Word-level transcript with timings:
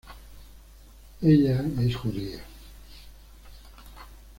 Ella 1.21 1.63
es 1.79 1.95
judía. 1.95 2.43